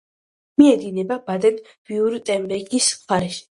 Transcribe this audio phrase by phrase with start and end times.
[0.61, 3.49] მიედინება ბადენ-ვიურტემბერგის მხარეში.